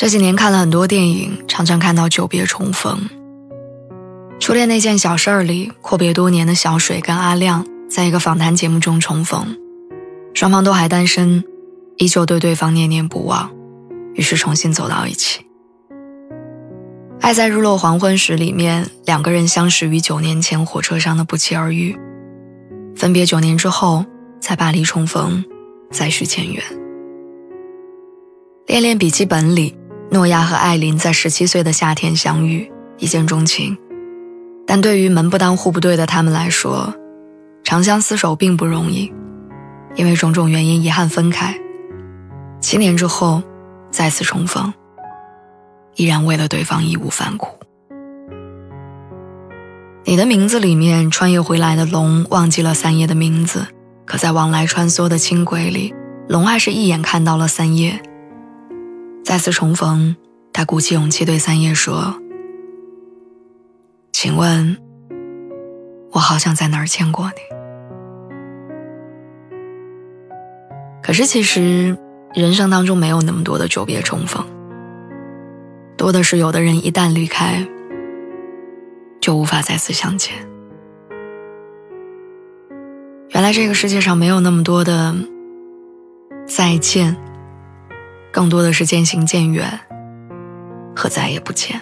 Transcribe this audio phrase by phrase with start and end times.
[0.00, 3.10] 这几年看了很多电影，常常看到久别重逢。
[4.38, 9.58] 《初恋那件小事儿》里，阔别多年的小水跟阿亮在一个访谈节目中重逢，
[10.34, 11.42] 双方都还单身，
[11.96, 13.50] 依旧对对方念念不忘，
[14.14, 15.40] 于是重新走到一起。
[17.20, 21.98] 《爱在日落黄昏时》里面，两个人相识于九年前火车上的不期而遇，
[22.94, 24.06] 分别九年之后
[24.38, 25.44] 在巴黎重逢，
[25.90, 26.62] 再续前缘。
[28.68, 29.74] 《恋恋笔记本》里。
[30.10, 33.76] 诺亚和艾琳在十七岁的夏天相遇，一见钟情。
[34.66, 36.94] 但对于门不当户不对的他们来说，
[37.62, 39.12] 长相厮守并不容易，
[39.96, 41.54] 因为种种原因遗憾分开。
[42.60, 43.42] 七年之后，
[43.90, 44.72] 再次重逢，
[45.96, 47.48] 依然为了对方义无反顾。
[50.04, 53.66] 你的名字里面，穿越回来的龙忘记了三叶的名字，
[54.06, 55.94] 可在往来穿梭的轻轨里，
[56.28, 58.00] 龙还是一眼看到了三叶。
[59.28, 60.16] 再次重逢，
[60.54, 62.18] 他鼓起勇气对三叶说
[64.10, 64.78] ：“请问，
[66.12, 67.34] 我好像在哪儿见过你。”
[71.04, 71.94] 可是其实，
[72.32, 74.42] 人生当中没有那么多的久别重逢，
[75.98, 77.68] 多的是有的人一旦离开，
[79.20, 80.32] 就无法再次相见。
[83.32, 85.14] 原来这个世界上没有那么多的
[86.46, 87.14] 再见。
[88.32, 89.80] 更多的是渐行渐远
[90.94, 91.80] 和再也不见。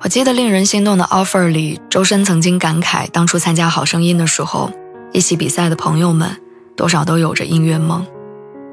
[0.00, 4.70] 我记得令人心动的 offer 里，周深曾经感慨，当初参加《好声音》的时候，
[5.12, 6.28] 一起比赛的朋友们
[6.76, 8.04] 多少都有着音乐梦，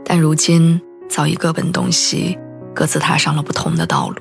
[0.04, 2.38] 但如今早已各奔东西，
[2.74, 4.16] 各自踏上了不同的道路。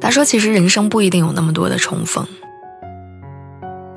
[0.00, 2.26] 他说：“其实人生不一定有那么多的重逢。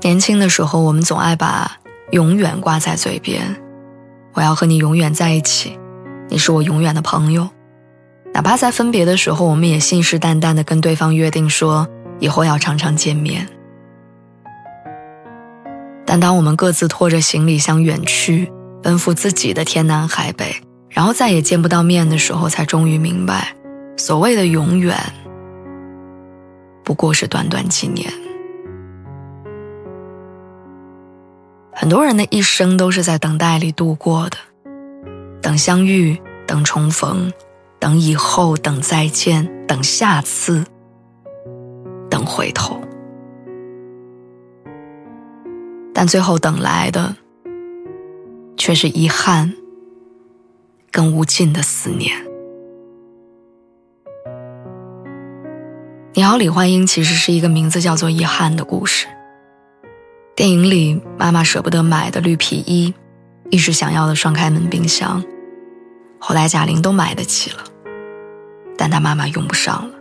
[0.01, 1.77] 年轻的时候，我们总爱把
[2.11, 3.55] 永远挂在嘴边。”
[4.33, 5.77] 我要和你永远在一起，
[6.27, 7.47] 你是我永远的朋友，
[8.33, 11.87] 哪怕在分别的时候，我们也信誓旦旦的跟对方约定说
[12.19, 13.47] 以后要常常见面。
[16.05, 18.51] 但当我们各自拖着行李箱远去，
[18.81, 20.55] 奔赴自己的天南海北，
[20.89, 23.55] 然后再也见不到面的时候，才终于明白，
[23.97, 24.97] 所谓的永远，
[26.83, 28.11] 不过是短短几年。
[31.83, 34.37] 很多人的一生都是在等待里度过的，
[35.41, 36.17] 等相遇，
[36.47, 37.29] 等重逢，
[37.77, 40.63] 等以后，等再见，等下次，
[42.09, 42.79] 等回头。
[45.93, 47.17] 但最后等来的，
[48.55, 49.53] 却是遗憾，
[50.89, 52.15] 跟无尽的思念。
[56.13, 59.07] 你好，李焕英其实是一个名字叫做遗憾的故事。
[60.43, 62.93] 电影里，妈妈舍不得买的绿皮衣，
[63.49, 65.23] 一直想要的双开门冰箱，
[66.19, 67.59] 后来贾玲都买得起了，
[68.77, 69.95] 但她妈妈用不上了。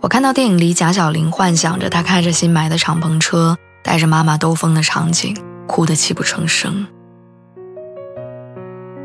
[0.00, 5.36] 我看到电影里贾小玲幻想着她开着新买的敞篷车，带着妈妈兜风的场景，
[5.68, 6.84] 哭得泣不成声。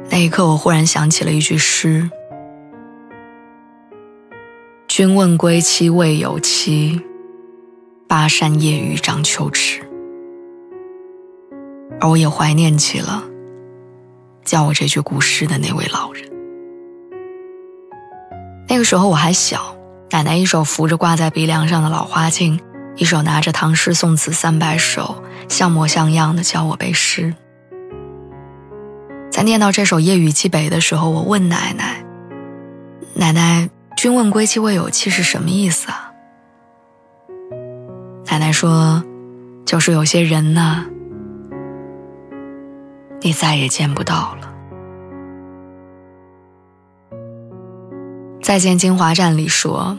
[0.10, 2.10] 那一刻，我忽然想起了一句诗
[4.90, 7.00] ：“君问归期未有期。”
[8.10, 9.88] 巴山夜雨涨秋池，
[12.02, 13.24] 而我也怀念起了
[14.44, 16.28] 教我这句古诗的那位老人。
[18.68, 19.76] 那个时候我还小，
[20.10, 22.60] 奶奶一手扶着挂在鼻梁上的老花镜，
[22.96, 27.36] 一手拿着唐诗宋词三百首，像模像样的教我背诗。
[29.30, 32.04] 在念到这首《夜雨寄北》的时候，我问奶奶
[33.14, 36.08] ：“奶奶，君问归期未有期是什么意思啊？”
[38.40, 39.04] 奶奶说
[39.68, 40.86] ：“就是有些人呢，
[43.20, 44.50] 你再也见不到了。”
[48.42, 49.98] 《再见金华站》里说：“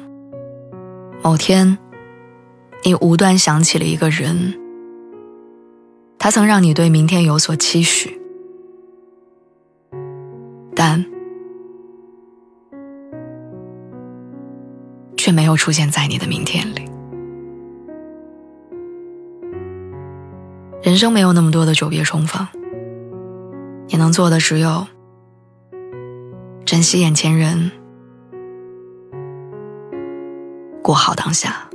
[1.23, 1.77] 某天，
[2.83, 4.59] 你无端想起了一个人，
[6.19, 8.19] 他曾让你对明天有所期许，
[10.75, 11.05] 但
[15.19, 16.81] 却没有出现在你的明天里。”
[20.83, 22.47] 人生没有那么多的久别重逢，
[23.89, 24.87] 你能做的只有
[26.65, 27.71] 珍惜眼前人，
[30.83, 31.70] 过好当下。